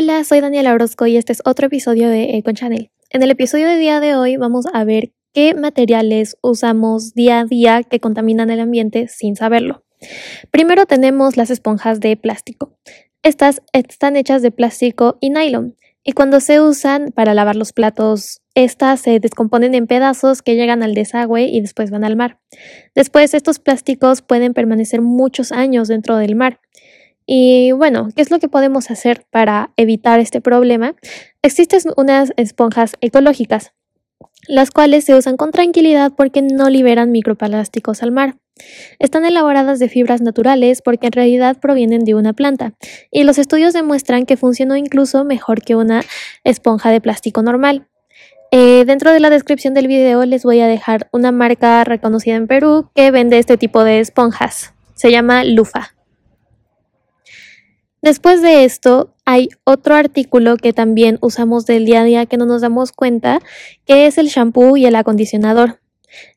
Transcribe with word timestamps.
Hola, 0.00 0.22
soy 0.22 0.40
Daniela 0.40 0.74
Orozco 0.74 1.08
y 1.08 1.16
este 1.16 1.32
es 1.32 1.42
otro 1.44 1.66
episodio 1.66 2.08
de 2.08 2.36
Econ 2.36 2.54
Channel. 2.54 2.92
En 3.10 3.24
el 3.24 3.32
episodio 3.32 3.66
de 3.66 3.78
día 3.78 3.98
de 3.98 4.14
hoy 4.14 4.36
vamos 4.36 4.66
a 4.72 4.84
ver 4.84 5.10
qué 5.34 5.54
materiales 5.54 6.36
usamos 6.40 7.14
día 7.14 7.40
a 7.40 7.44
día 7.44 7.82
que 7.82 7.98
contaminan 7.98 8.48
el 8.50 8.60
ambiente 8.60 9.08
sin 9.08 9.34
saberlo. 9.34 9.82
Primero 10.52 10.86
tenemos 10.86 11.36
las 11.36 11.50
esponjas 11.50 11.98
de 11.98 12.16
plástico. 12.16 12.78
Estas 13.24 13.60
están 13.72 14.14
hechas 14.14 14.40
de 14.40 14.52
plástico 14.52 15.18
y 15.20 15.30
nylon 15.30 15.74
y 16.04 16.12
cuando 16.12 16.38
se 16.38 16.60
usan 16.60 17.10
para 17.10 17.34
lavar 17.34 17.56
los 17.56 17.72
platos, 17.72 18.40
estas 18.54 19.00
se 19.00 19.18
descomponen 19.18 19.74
en 19.74 19.88
pedazos 19.88 20.42
que 20.42 20.54
llegan 20.54 20.84
al 20.84 20.94
desagüe 20.94 21.48
y 21.48 21.60
después 21.60 21.90
van 21.90 22.04
al 22.04 22.14
mar. 22.14 22.38
Después 22.94 23.34
estos 23.34 23.58
plásticos 23.58 24.22
pueden 24.22 24.54
permanecer 24.54 25.00
muchos 25.00 25.50
años 25.50 25.88
dentro 25.88 26.16
del 26.18 26.36
mar. 26.36 26.60
Y 27.30 27.72
bueno, 27.72 28.08
¿qué 28.16 28.22
es 28.22 28.30
lo 28.30 28.38
que 28.38 28.48
podemos 28.48 28.90
hacer 28.90 29.26
para 29.30 29.70
evitar 29.76 30.18
este 30.18 30.40
problema? 30.40 30.94
Existen 31.42 31.92
unas 31.98 32.32
esponjas 32.38 32.94
ecológicas, 33.02 33.74
las 34.46 34.70
cuales 34.70 35.04
se 35.04 35.14
usan 35.14 35.36
con 35.36 35.50
tranquilidad 35.50 36.12
porque 36.16 36.40
no 36.40 36.70
liberan 36.70 37.12
microplásticos 37.12 38.02
al 38.02 38.12
mar. 38.12 38.36
Están 38.98 39.26
elaboradas 39.26 39.78
de 39.78 39.90
fibras 39.90 40.22
naturales 40.22 40.80
porque 40.80 41.08
en 41.08 41.12
realidad 41.12 41.58
provienen 41.60 42.06
de 42.06 42.14
una 42.14 42.32
planta, 42.32 42.72
y 43.10 43.24
los 43.24 43.36
estudios 43.36 43.74
demuestran 43.74 44.24
que 44.24 44.38
funcionó 44.38 44.74
incluso 44.74 45.22
mejor 45.24 45.60
que 45.60 45.76
una 45.76 46.04
esponja 46.44 46.90
de 46.90 47.02
plástico 47.02 47.42
normal. 47.42 47.88
Eh, 48.52 48.84
dentro 48.86 49.12
de 49.12 49.20
la 49.20 49.28
descripción 49.28 49.74
del 49.74 49.86
video 49.86 50.24
les 50.24 50.44
voy 50.44 50.60
a 50.60 50.66
dejar 50.66 51.10
una 51.12 51.30
marca 51.30 51.84
reconocida 51.84 52.36
en 52.36 52.46
Perú 52.46 52.88
que 52.94 53.10
vende 53.10 53.38
este 53.38 53.58
tipo 53.58 53.84
de 53.84 54.00
esponjas. 54.00 54.72
Se 54.94 55.10
llama 55.10 55.44
Lufa. 55.44 55.97
Después 58.00 58.42
de 58.42 58.64
esto, 58.64 59.14
hay 59.24 59.48
otro 59.64 59.94
artículo 59.94 60.56
que 60.56 60.72
también 60.72 61.18
usamos 61.20 61.66
del 61.66 61.84
día 61.84 62.02
a 62.02 62.04
día 62.04 62.26
que 62.26 62.36
no 62.36 62.46
nos 62.46 62.62
damos 62.62 62.92
cuenta, 62.92 63.40
que 63.86 64.06
es 64.06 64.18
el 64.18 64.28
shampoo 64.28 64.76
y 64.76 64.86
el 64.86 64.94
acondicionador. 64.94 65.80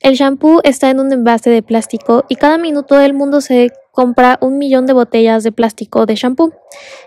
El 0.01 0.15
shampoo 0.15 0.61
está 0.63 0.89
en 0.89 0.99
un 0.99 1.13
envase 1.13 1.49
de 1.49 1.61
plástico 1.61 2.25
y 2.27 2.35
cada 2.35 2.57
minuto 2.57 2.95
del 2.95 3.13
mundo 3.13 3.41
se 3.41 3.71
compra 3.91 4.37
un 4.41 4.57
millón 4.57 4.85
de 4.85 4.93
botellas 4.93 5.43
de 5.43 5.51
plástico 5.51 6.05
de 6.05 6.15
shampoo. 6.15 6.53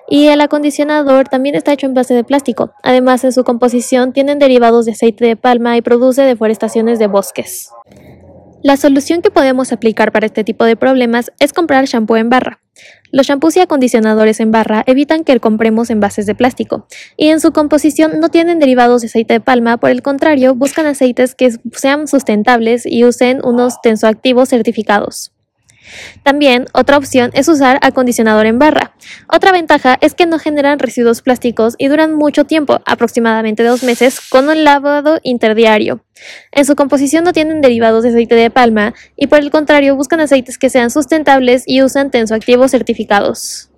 Y 0.08 0.28
el 0.28 0.41
acondicionador 0.41 1.28
también 1.28 1.55
está 1.55 1.72
hecho 1.72 1.86
en 1.86 1.94
base 1.94 2.14
de 2.14 2.24
plástico. 2.24 2.72
Además, 2.83 3.24
en 3.24 3.33
su 3.33 3.44
composición 3.44 4.12
tienen 4.12 4.39
derivados 4.39 4.86
de 4.86 4.92
aceite 4.92 5.27
de 5.27 5.36
palma 5.36 5.77
y 5.77 5.83
produce 5.83 6.22
deforestaciones 6.22 6.98
de 6.98 7.06
bosques. 7.06 7.70
La 8.62 8.77
solución 8.77 9.20
que 9.20 9.30
podemos 9.30 9.72
aplicar 9.72 10.12
para 10.12 10.27
este 10.27 10.44
tipo 10.44 10.64
de 10.64 10.77
problemas 10.77 11.33
es 11.39 11.52
comprar 11.52 11.84
shampoo 11.84 12.16
en 12.16 12.30
barra. 12.30 12.63
Los 13.14 13.28
shampoos 13.28 13.56
y 13.56 13.60
acondicionadores 13.60 14.40
en 14.40 14.50
barra 14.50 14.82
evitan 14.88 15.22
que 15.22 15.38
compremos 15.38 15.88
envases 15.88 16.26
de 16.26 16.34
plástico 16.34 16.88
y 17.16 17.28
en 17.28 17.38
su 17.38 17.52
composición 17.52 18.18
no 18.18 18.28
tienen 18.28 18.58
derivados 18.58 19.02
de 19.02 19.06
aceite 19.06 19.34
de 19.34 19.40
palma, 19.40 19.76
por 19.76 19.90
el 19.90 20.02
contrario, 20.02 20.56
buscan 20.56 20.86
aceites 20.86 21.36
que 21.36 21.50
sean 21.74 22.08
sustentables 22.08 22.84
y 22.84 23.04
usen 23.04 23.38
unos 23.44 23.80
tensoactivos 23.82 24.48
certificados. 24.48 25.33
También 26.22 26.66
otra 26.72 26.96
opción 26.96 27.30
es 27.34 27.48
usar 27.48 27.78
acondicionador 27.82 28.46
en 28.46 28.58
barra. 28.58 28.94
Otra 29.28 29.52
ventaja 29.52 29.98
es 30.00 30.14
que 30.14 30.27
no 30.27 30.38
generan 30.38 30.78
residuos 30.78 31.22
plásticos 31.22 31.74
y 31.78 31.88
duran 31.88 32.14
mucho 32.14 32.44
tiempo, 32.44 32.80
aproximadamente 32.86 33.62
dos 33.62 33.82
meses, 33.82 34.20
con 34.20 34.48
un 34.48 34.64
lavado 34.64 35.18
interdiario. 35.22 36.05
En 36.52 36.64
su 36.64 36.77
composición 36.77 37.24
no 37.24 37.32
tienen 37.32 37.60
derivados 37.60 38.02
de 38.02 38.10
aceite 38.10 38.34
de 38.34 38.50
palma 38.50 38.94
y 39.16 39.27
por 39.27 39.40
el 39.40 39.50
contrario 39.50 39.96
buscan 39.96 40.20
aceites 40.20 40.58
que 40.58 40.70
sean 40.70 40.90
sustentables 40.90 41.64
y 41.66 41.82
usan 41.82 42.10
tensoactivos 42.10 42.70
certificados. 42.70 43.70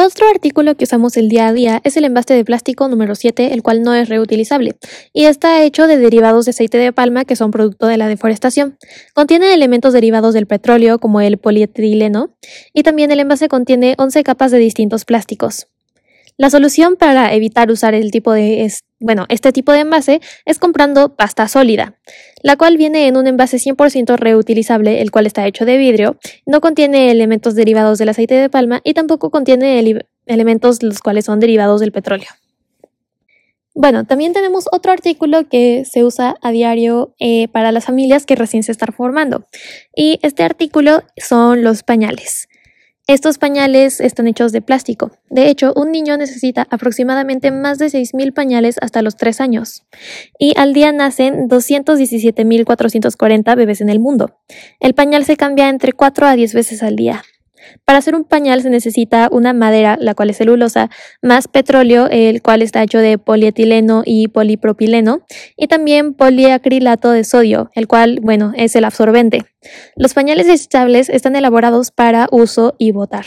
Otro 0.00 0.28
artículo 0.28 0.76
que 0.76 0.84
usamos 0.84 1.16
el 1.16 1.28
día 1.28 1.48
a 1.48 1.52
día 1.52 1.80
es 1.82 1.96
el 1.96 2.04
envase 2.04 2.32
de 2.32 2.44
plástico 2.44 2.86
número 2.86 3.16
7, 3.16 3.52
el 3.52 3.64
cual 3.64 3.82
no 3.82 3.94
es 3.94 4.08
reutilizable, 4.08 4.76
y 5.12 5.24
está 5.24 5.60
hecho 5.64 5.88
de 5.88 5.98
derivados 5.98 6.44
de 6.44 6.50
aceite 6.50 6.78
de 6.78 6.92
palma 6.92 7.24
que 7.24 7.34
son 7.34 7.50
producto 7.50 7.88
de 7.88 7.96
la 7.96 8.06
deforestación. 8.06 8.78
Contiene 9.12 9.52
elementos 9.52 9.92
derivados 9.92 10.34
del 10.34 10.46
petróleo 10.46 11.00
como 11.00 11.20
el 11.20 11.38
polietileno, 11.38 12.30
y 12.72 12.84
también 12.84 13.10
el 13.10 13.18
envase 13.18 13.48
contiene 13.48 13.96
11 13.98 14.22
capas 14.22 14.52
de 14.52 14.58
distintos 14.58 15.04
plásticos. 15.04 15.66
La 16.36 16.48
solución 16.48 16.94
para 16.94 17.34
evitar 17.34 17.68
usar 17.68 17.96
el 17.96 18.12
tipo 18.12 18.30
de, 18.30 18.72
bueno, 19.00 19.26
este 19.28 19.52
tipo 19.52 19.72
de 19.72 19.80
envase 19.80 20.20
es 20.44 20.58
comprando 20.58 21.14
pasta 21.14 21.46
sólida, 21.46 21.94
la 22.42 22.56
cual 22.56 22.76
viene 22.76 23.06
en 23.06 23.16
un 23.16 23.26
envase 23.26 23.58
100% 23.58 24.16
reutilizable, 24.16 25.00
el 25.02 25.10
cual 25.10 25.26
está 25.26 25.46
hecho 25.46 25.64
de 25.64 25.76
vidrio, 25.76 26.18
no 26.46 26.60
contiene 26.60 27.10
elementos 27.10 27.54
derivados 27.54 27.98
del 27.98 28.08
aceite 28.08 28.34
de 28.34 28.50
palma 28.50 28.80
y 28.84 28.94
tampoco 28.94 29.30
contiene 29.30 29.82
elementos 30.26 30.82
los 30.82 31.00
cuales 31.00 31.26
son 31.26 31.38
derivados 31.40 31.80
del 31.80 31.92
petróleo. 31.92 32.28
Bueno, 33.80 34.04
también 34.04 34.32
tenemos 34.32 34.66
otro 34.72 34.90
artículo 34.90 35.48
que 35.48 35.84
se 35.84 36.02
usa 36.02 36.34
a 36.42 36.50
diario 36.50 37.14
eh, 37.20 37.46
para 37.46 37.70
las 37.70 37.84
familias 37.84 38.26
que 38.26 38.34
recién 38.34 38.64
se 38.64 38.72
están 38.72 38.92
formando. 38.92 39.46
Y 39.94 40.18
este 40.22 40.42
artículo 40.42 41.04
son 41.16 41.62
los 41.62 41.84
pañales. 41.84 42.48
Estos 43.10 43.38
pañales 43.38 44.02
están 44.02 44.28
hechos 44.28 44.52
de 44.52 44.60
plástico. 44.60 45.12
De 45.30 45.48
hecho, 45.48 45.72
un 45.74 45.92
niño 45.92 46.18
necesita 46.18 46.66
aproximadamente 46.68 47.50
más 47.50 47.78
de 47.78 47.86
6.000 47.86 48.34
pañales 48.34 48.76
hasta 48.82 49.00
los 49.00 49.16
3 49.16 49.40
años. 49.40 49.86
Y 50.38 50.52
al 50.58 50.74
día 50.74 50.92
nacen 50.92 51.48
217.440 51.48 53.56
bebés 53.56 53.80
en 53.80 53.88
el 53.88 53.98
mundo. 53.98 54.36
El 54.78 54.92
pañal 54.92 55.24
se 55.24 55.38
cambia 55.38 55.70
entre 55.70 55.94
4 55.94 56.26
a 56.26 56.36
10 56.36 56.52
veces 56.52 56.82
al 56.82 56.96
día. 56.96 57.24
Para 57.84 57.98
hacer 57.98 58.14
un 58.14 58.24
pañal 58.24 58.62
se 58.62 58.70
necesita 58.70 59.28
una 59.30 59.52
madera, 59.52 59.96
la 60.00 60.14
cual 60.14 60.30
es 60.30 60.38
celulosa, 60.38 60.90
más 61.22 61.48
petróleo, 61.48 62.08
el 62.10 62.42
cual 62.42 62.62
está 62.62 62.82
hecho 62.82 62.98
de 62.98 63.18
polietileno 63.18 64.02
y 64.04 64.28
polipropileno, 64.28 65.20
y 65.56 65.68
también 65.68 66.14
poliacrilato 66.14 67.10
de 67.10 67.24
sodio, 67.24 67.70
el 67.74 67.86
cual, 67.86 68.20
bueno, 68.22 68.52
es 68.56 68.76
el 68.76 68.84
absorbente. 68.84 69.44
Los 69.96 70.14
pañales 70.14 70.46
desechables 70.46 71.08
están 71.08 71.36
elaborados 71.36 71.90
para 71.90 72.28
uso 72.30 72.74
y 72.78 72.92
botar. 72.92 73.26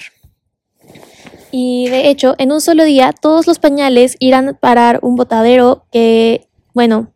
Y 1.51 1.89
de 1.89 2.09
hecho, 2.09 2.35
en 2.37 2.51
un 2.51 2.61
solo 2.61 2.85
día, 2.85 3.13
todos 3.13 3.45
los 3.45 3.59
pañales 3.59 4.15
irán 4.19 4.49
a 4.49 4.53
parar 4.53 4.99
un 5.01 5.17
botadero 5.17 5.85
que, 5.91 6.47
bueno, 6.73 7.13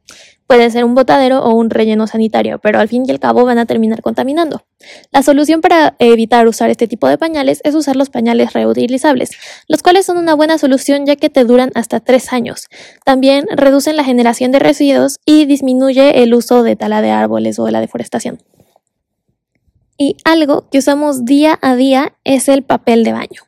Puede 0.48 0.70
ser 0.70 0.86
un 0.86 0.94
botadero 0.94 1.40
o 1.44 1.56
un 1.56 1.72
relleno 1.72 2.06
sanitario, 2.06 2.60
pero 2.60 2.80
al 2.80 2.88
fin 2.88 3.04
y 3.08 3.12
al 3.12 3.20
cabo 3.20 3.46
van 3.46 3.58
a 3.58 3.66
terminar 3.66 4.02
contaminando. 4.04 4.64
La 5.12 5.24
solución 5.24 5.62
para 5.62 5.96
evitar 5.98 6.48
usar 6.48 6.70
este 6.70 6.88
tipo 6.88 7.08
de 7.08 7.18
pañales 7.18 7.62
es 7.64 7.74
usar 7.74 7.96
los 7.96 8.12
pañales 8.12 8.54
reutilizables, 8.54 9.32
los 9.68 9.82
cuales 9.82 10.06
son 10.06 10.18
una 10.18 10.36
buena 10.36 10.60
solución 10.60 11.08
ya 11.08 11.16
que 11.16 11.32
te 11.32 11.46
duran 11.46 11.72
hasta 11.74 12.00
3 12.00 12.32
años. 12.32 12.68
También 13.04 13.48
reducen 13.56 13.96
la 13.96 14.04
generación 14.04 14.52
de 14.52 14.60
residuos 14.60 15.18
y 15.26 15.46
disminuye 15.46 16.22
el 16.22 16.34
uso 16.36 16.62
de 16.62 16.76
tala 16.76 17.02
de 17.02 17.10
árboles 17.10 17.58
o 17.58 17.66
de 17.66 17.72
la 17.72 17.82
deforestación. 17.82 18.38
Y 19.98 20.18
algo 20.26 20.70
que 20.70 20.78
usamos 20.78 21.26
día 21.26 21.58
a 21.62 21.76
día 21.76 22.14
es 22.24 22.50
el 22.50 22.64
papel 22.64 23.04
de 23.04 23.14
baño. 23.14 23.42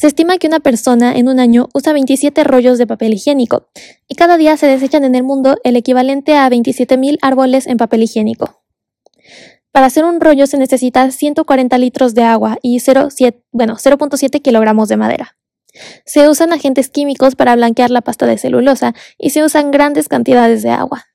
Se 0.00 0.06
estima 0.06 0.38
que 0.38 0.46
una 0.46 0.60
persona 0.60 1.12
en 1.14 1.28
un 1.28 1.38
año 1.40 1.68
usa 1.74 1.92
27 1.92 2.42
rollos 2.42 2.78
de 2.78 2.86
papel 2.86 3.12
higiénico 3.12 3.68
y 4.08 4.14
cada 4.14 4.38
día 4.38 4.56
se 4.56 4.66
desechan 4.66 5.04
en 5.04 5.14
el 5.14 5.24
mundo 5.24 5.58
el 5.62 5.76
equivalente 5.76 6.36
a 6.36 6.48
27.000 6.48 7.18
árboles 7.20 7.66
en 7.66 7.76
papel 7.76 8.04
higiénico. 8.04 8.62
Para 9.72 9.84
hacer 9.84 10.06
un 10.06 10.22
rollo 10.22 10.46
se 10.46 10.56
necesita 10.56 11.10
140 11.10 11.76
litros 11.76 12.14
de 12.14 12.22
agua 12.22 12.56
y 12.62 12.78
0.7 12.78 14.40
kilogramos 14.40 14.88
de 14.88 14.96
madera. 14.96 15.36
Se 16.06 16.30
usan 16.30 16.54
agentes 16.54 16.88
químicos 16.88 17.36
para 17.36 17.54
blanquear 17.54 17.90
la 17.90 18.00
pasta 18.00 18.24
de 18.24 18.38
celulosa 18.38 18.94
y 19.18 19.28
se 19.28 19.44
usan 19.44 19.70
grandes 19.70 20.08
cantidades 20.08 20.62
de 20.62 20.70
agua. 20.70 21.09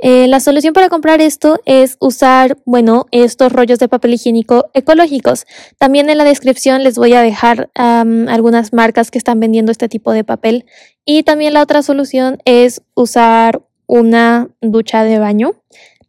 Eh, 0.00 0.28
la 0.28 0.38
solución 0.38 0.74
para 0.74 0.88
comprar 0.88 1.20
esto 1.20 1.58
es 1.64 1.96
usar, 1.98 2.56
bueno, 2.64 3.06
estos 3.10 3.50
rollos 3.50 3.80
de 3.80 3.88
papel 3.88 4.14
higiénico 4.14 4.70
ecológicos. 4.72 5.44
También 5.76 6.08
en 6.08 6.18
la 6.18 6.24
descripción 6.24 6.84
les 6.84 6.96
voy 6.96 7.14
a 7.14 7.22
dejar 7.22 7.70
algunas 7.74 8.72
marcas 8.72 9.10
que 9.10 9.18
están 9.18 9.40
vendiendo 9.40 9.72
este 9.72 9.88
tipo 9.88 10.12
de 10.12 10.22
papel. 10.22 10.66
Y 11.04 11.24
también 11.24 11.52
la 11.52 11.62
otra 11.62 11.82
solución 11.82 12.38
es 12.44 12.82
usar 12.94 13.62
una 13.86 14.50
ducha 14.60 15.02
de 15.02 15.18
baño, 15.18 15.54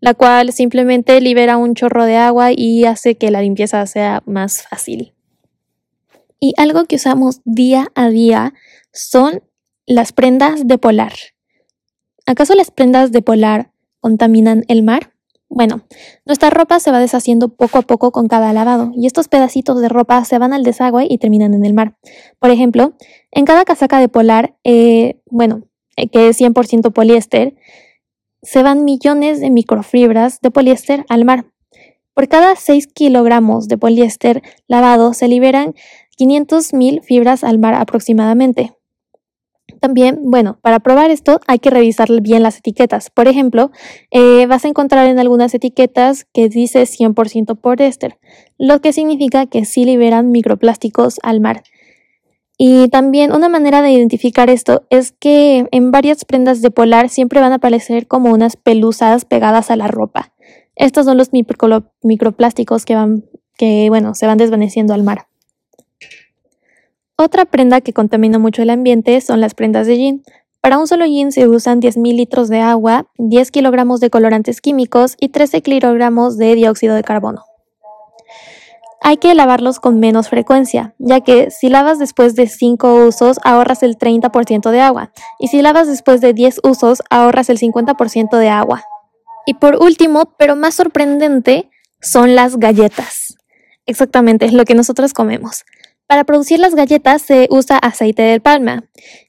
la 0.02 0.14
cual 0.14 0.54
simplemente 0.54 1.20
libera 1.20 1.58
un 1.58 1.74
chorro 1.74 2.06
de 2.06 2.18
agua 2.18 2.52
y 2.52 2.86
hace 2.86 3.16
que 3.16 3.32
la 3.32 3.42
limpieza 3.42 3.86
sea 3.88 4.22
más 4.26 4.62
fácil. 4.62 5.14
Y 6.40 6.54
algo 6.58 6.86
que 6.86 6.98
usamos 6.98 7.42
día 7.44 7.88
a 7.96 8.10
día 8.10 8.54
son 8.94 9.42
las 9.88 10.14
prendas 10.14 10.68
de 10.68 10.78
polar. 10.78 11.14
¿Acaso 12.28 12.54
las 12.54 12.70
prendas 12.70 13.12
de 13.12 13.24
polar 13.24 13.69
contaminan 14.00 14.64
el 14.68 14.84
mar? 14.84 15.14
Bueno, 15.50 15.82
nuestra 16.26 16.52
ropa 16.52 16.80
se 16.80 16.92
va 16.92 17.00
deshaciendo 17.00 17.50
poco 17.50 17.80
a 17.80 17.82
poco 17.82 18.12
con 18.12 18.28
cada 18.28 18.54
lavado 18.54 18.92
y 18.96 19.08
estos 19.08 19.28
pedacitos 19.28 19.82
de 19.82 19.90
ropa 19.90 20.24
se 20.24 20.38
van 20.38 20.54
al 20.54 20.64
desagüe 20.64 21.08
y 21.10 21.18
terminan 21.18 21.56
en 21.56 21.66
el 21.66 21.74
mar. 21.74 21.98
Por 22.38 22.52
ejemplo, 22.52 22.94
en 23.32 23.46
cada 23.46 23.66
casaca 23.66 24.00
de 24.00 24.10
polar, 24.10 24.56
eh, 24.64 25.20
bueno, 25.26 25.64
eh, 25.98 26.08
que 26.08 26.30
es 26.30 26.40
100% 26.40 26.92
poliéster, 26.92 27.56
se 28.44 28.62
van 28.62 28.86
millones 28.86 29.42
de 29.42 29.50
microfibras 29.50 30.40
de 30.42 30.52
poliéster 30.52 31.04
al 31.10 31.26
mar. 31.26 31.46
Por 32.14 32.28
cada 32.28 32.56
6 32.56 32.88
kilogramos 32.88 33.68
de 33.68 33.78
poliéster 33.78 34.44
lavado 34.68 35.14
se 35.14 35.28
liberan 35.28 35.74
500.000 36.20 37.02
fibras 37.02 37.44
al 37.44 37.58
mar 37.58 37.74
aproximadamente. 37.74 38.74
También, 39.80 40.20
bueno, 40.24 40.58
para 40.62 40.80
probar 40.80 41.10
esto 41.12 41.40
hay 41.48 41.60
que 41.60 41.70
revisar 41.70 42.10
bien 42.22 42.44
las 42.44 42.58
etiquetas. 42.58 43.10
Por 43.10 43.28
ejemplo, 43.28 43.72
eh, 44.12 44.46
vas 44.48 44.66
a 44.66 44.68
encontrar 44.68 45.08
en 45.08 45.20
algunas 45.20 45.54
etiquetas 45.54 46.26
que 46.34 46.50
dice 46.50 46.86
100% 46.86 47.56
poliéster, 47.56 48.18
lo 48.58 48.82
que 48.82 48.94
significa 48.94 49.46
que 49.46 49.66
sí 49.66 49.86
liberan 49.86 50.32
microplásticos 50.32 51.20
al 51.24 51.40
mar. 51.40 51.64
Y 52.62 52.90
también 52.90 53.32
una 53.32 53.48
manera 53.48 53.82
de 53.82 53.92
identificar 53.92 54.50
esto 54.50 54.86
es 54.90 55.14
que 55.14 55.66
en 55.72 55.92
varias 55.92 56.26
prendas 56.26 56.62
de 56.62 56.72
polar 56.72 57.08
siempre 57.08 57.40
van 57.40 57.54
a 57.54 57.56
aparecer 57.56 58.06
como 58.06 58.32
unas 58.32 58.58
pelusas 58.58 59.24
pegadas 59.24 59.72
a 59.72 59.78
la 59.78 59.88
ropa. 59.88 60.34
Estos 60.76 61.06
son 61.06 61.18
los 61.18 61.30
microplásticos 62.04 62.84
que 62.84 62.96
van, 62.96 63.24
que 63.58 63.86
bueno, 63.88 64.14
se 64.14 64.28
van 64.28 64.38
desvaneciendo 64.38 64.94
al 64.94 65.04
mar. 65.04 65.28
Otra 67.22 67.44
prenda 67.44 67.82
que 67.82 67.92
contamina 67.92 68.40
mucho 68.40 68.62
el 68.62 68.70
ambiente 68.70 69.20
son 69.20 69.42
las 69.42 69.54
prendas 69.54 69.88
de 69.88 69.98
jean. 69.98 70.24
Para 70.62 70.80
un 70.80 70.88
solo 70.88 71.06
jean 71.06 71.34
se 71.34 71.50
usan 71.50 71.82
10.000 71.82 72.16
litros 72.16 72.48
de 72.48 72.62
agua, 72.62 73.08
10 73.18 73.52
kilogramos 73.52 74.00
de 74.00 74.10
colorantes 74.10 74.62
químicos 74.62 75.18
y 75.20 75.28
13 75.28 75.62
kilogramos 75.62 76.38
de 76.38 76.56
dióxido 76.56 76.96
de 76.96 77.04
carbono. 77.04 77.44
Hay 79.02 79.18
que 79.18 79.36
lavarlos 79.36 79.82
con 79.82 80.00
menos 80.00 80.30
frecuencia, 80.30 80.96
ya 80.98 81.20
que 81.20 81.52
si 81.52 81.68
lavas 81.68 82.00
después 82.00 82.36
de 82.36 82.48
5 82.48 83.08
usos 83.08 83.38
ahorras 83.44 83.84
el 83.84 83.98
30% 83.98 84.72
de 84.72 84.80
agua, 84.80 85.12
y 85.40 85.50
si 85.50 85.62
lavas 85.62 85.90
después 85.90 86.22
de 86.22 86.32
10 86.32 86.62
usos 86.64 87.04
ahorras 87.10 87.50
el 87.50 87.60
50% 87.60 88.38
de 88.38 88.48
agua. 88.48 88.86
Y 89.46 89.56
por 89.56 89.76
último, 89.76 90.36
pero 90.38 90.56
más 90.56 90.76
sorprendente, 90.76 91.70
son 92.00 92.36
las 92.36 92.56
galletas. 92.56 93.36
Exactamente, 93.86 94.50
lo 94.54 94.64
que 94.64 94.74
nosotros 94.74 95.12
comemos. 95.12 95.66
Para 96.10 96.24
producir 96.24 96.60
las 96.60 96.74
galletas 96.74 97.22
se 97.22 97.48
usa 97.52 97.78
aceite 97.78 98.24
de 98.24 98.40
palma. 98.40 98.84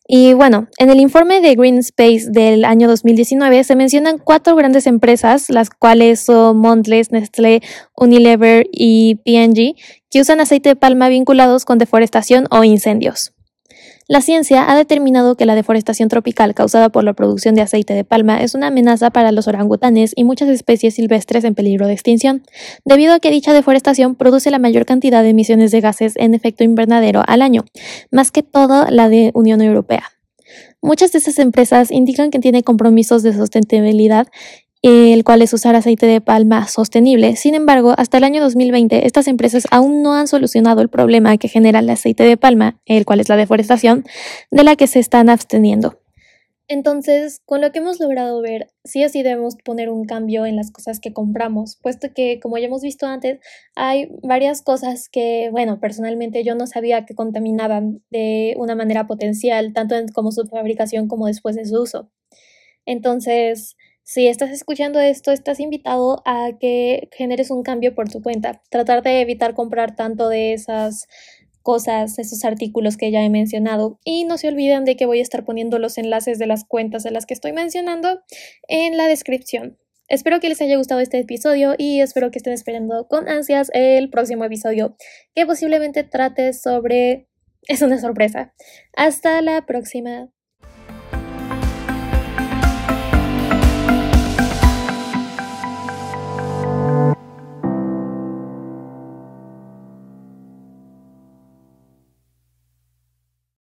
Y 0.08 0.32
bueno, 0.32 0.68
en 0.78 0.88
el 0.88 0.98
informe 0.98 1.42
de 1.42 1.54
Green 1.54 1.76
Space 1.76 2.30
del 2.30 2.64
año 2.64 2.88
2019 2.88 3.64
se 3.64 3.76
mencionan 3.76 4.16
cuatro 4.16 4.56
grandes 4.56 4.86
empresas, 4.86 5.50
las 5.50 5.68
cuales 5.68 6.20
son 6.20 6.56
Mondelez, 6.56 7.12
Nestlé, 7.12 7.60
Unilever 7.94 8.66
y 8.72 9.16
P&G, 9.26 9.74
que 10.10 10.22
usan 10.22 10.40
aceite 10.40 10.70
de 10.70 10.76
palma 10.76 11.10
vinculados 11.10 11.66
con 11.66 11.76
deforestación 11.76 12.46
o 12.50 12.64
incendios. 12.64 13.34
La 14.10 14.22
ciencia 14.22 14.68
ha 14.68 14.76
determinado 14.76 15.36
que 15.36 15.46
la 15.46 15.54
deforestación 15.54 16.08
tropical 16.08 16.52
causada 16.52 16.88
por 16.88 17.04
la 17.04 17.12
producción 17.12 17.54
de 17.54 17.60
aceite 17.60 17.94
de 17.94 18.02
palma 18.02 18.42
es 18.42 18.56
una 18.56 18.66
amenaza 18.66 19.10
para 19.10 19.30
los 19.30 19.46
orangutanes 19.46 20.14
y 20.16 20.24
muchas 20.24 20.48
especies 20.48 20.94
silvestres 20.94 21.44
en 21.44 21.54
peligro 21.54 21.86
de 21.86 21.92
extinción, 21.92 22.42
debido 22.84 23.14
a 23.14 23.20
que 23.20 23.30
dicha 23.30 23.52
deforestación 23.52 24.16
produce 24.16 24.50
la 24.50 24.58
mayor 24.58 24.84
cantidad 24.84 25.22
de 25.22 25.28
emisiones 25.28 25.70
de 25.70 25.80
gases 25.80 26.14
en 26.16 26.34
efecto 26.34 26.64
invernadero 26.64 27.22
al 27.24 27.40
año, 27.40 27.64
más 28.10 28.32
que 28.32 28.42
toda 28.42 28.90
la 28.90 29.08
de 29.08 29.30
Unión 29.32 29.62
Europea. 29.62 30.02
Muchas 30.82 31.12
de 31.12 31.18
esas 31.18 31.38
empresas 31.38 31.92
indican 31.92 32.32
que 32.32 32.40
tienen 32.40 32.62
compromisos 32.62 33.22
de 33.22 33.32
sustentabilidad 33.32 34.26
el 34.82 35.24
cual 35.24 35.42
es 35.42 35.52
usar 35.52 35.74
aceite 35.76 36.06
de 36.06 36.20
palma 36.20 36.66
sostenible. 36.66 37.36
Sin 37.36 37.54
embargo, 37.54 37.94
hasta 37.96 38.18
el 38.18 38.24
año 38.24 38.42
2020, 38.42 39.06
estas 39.06 39.28
empresas 39.28 39.66
aún 39.70 40.02
no 40.02 40.14
han 40.14 40.26
solucionado 40.26 40.80
el 40.80 40.88
problema 40.88 41.36
que 41.36 41.48
genera 41.48 41.80
el 41.80 41.90
aceite 41.90 42.24
de 42.24 42.36
palma, 42.36 42.80
el 42.86 43.04
cual 43.04 43.20
es 43.20 43.28
la 43.28 43.36
deforestación, 43.36 44.04
de 44.50 44.64
la 44.64 44.76
que 44.76 44.86
se 44.86 44.98
están 44.98 45.28
absteniendo. 45.28 45.98
Entonces, 46.70 47.40
con 47.46 47.60
lo 47.60 47.72
que 47.72 47.80
hemos 47.80 47.98
logrado 47.98 48.40
ver, 48.40 48.68
sí 48.84 49.04
o 49.04 49.08
sí 49.08 49.24
debemos 49.24 49.56
poner 49.56 49.90
un 49.90 50.04
cambio 50.04 50.46
en 50.46 50.54
las 50.54 50.70
cosas 50.70 51.00
que 51.00 51.12
compramos, 51.12 51.76
puesto 51.82 52.14
que, 52.14 52.38
como 52.38 52.58
ya 52.58 52.66
hemos 52.66 52.82
visto 52.82 53.06
antes, 53.08 53.40
hay 53.74 54.08
varias 54.22 54.62
cosas 54.62 55.08
que, 55.08 55.48
bueno, 55.50 55.80
personalmente 55.80 56.44
yo 56.44 56.54
no 56.54 56.68
sabía 56.68 57.06
que 57.06 57.16
contaminaban 57.16 58.04
de 58.10 58.54
una 58.56 58.76
manera 58.76 59.08
potencial, 59.08 59.72
tanto 59.72 59.96
en, 59.96 60.06
como 60.08 60.30
su 60.30 60.46
fabricación 60.46 61.08
como 61.08 61.26
después 61.26 61.56
de 61.56 61.64
su 61.64 61.82
uso. 61.82 62.08
Entonces, 62.86 63.76
si 64.10 64.26
estás 64.26 64.50
escuchando 64.50 64.98
esto, 64.98 65.30
estás 65.30 65.60
invitado 65.60 66.20
a 66.26 66.50
que 66.58 67.08
generes 67.12 67.52
un 67.52 67.62
cambio 67.62 67.94
por 67.94 68.08
tu 68.08 68.20
cuenta. 68.20 68.60
Tratar 68.68 69.04
de 69.04 69.20
evitar 69.20 69.54
comprar 69.54 69.94
tanto 69.94 70.28
de 70.28 70.52
esas 70.52 71.06
cosas, 71.62 72.18
esos 72.18 72.44
artículos 72.44 72.96
que 72.96 73.12
ya 73.12 73.22
he 73.22 73.30
mencionado. 73.30 74.00
Y 74.04 74.24
no 74.24 74.36
se 74.36 74.48
olviden 74.48 74.84
de 74.84 74.96
que 74.96 75.06
voy 75.06 75.20
a 75.20 75.22
estar 75.22 75.44
poniendo 75.44 75.78
los 75.78 75.96
enlaces 75.96 76.40
de 76.40 76.48
las 76.48 76.64
cuentas 76.64 77.04
de 77.04 77.12
las 77.12 77.24
que 77.24 77.34
estoy 77.34 77.52
mencionando 77.52 78.20
en 78.66 78.96
la 78.96 79.06
descripción. 79.06 79.78
Espero 80.08 80.40
que 80.40 80.48
les 80.48 80.60
haya 80.60 80.76
gustado 80.76 81.00
este 81.00 81.20
episodio 81.20 81.76
y 81.78 82.00
espero 82.00 82.32
que 82.32 82.38
estén 82.38 82.52
esperando 82.52 83.06
con 83.06 83.28
ansias 83.28 83.70
el 83.74 84.10
próximo 84.10 84.44
episodio 84.44 84.96
que 85.36 85.46
posiblemente 85.46 86.02
trate 86.02 86.52
sobre... 86.52 87.28
Es 87.68 87.80
una 87.80 88.00
sorpresa. 88.00 88.54
Hasta 88.96 89.40
la 89.40 89.66
próxima. 89.66 90.32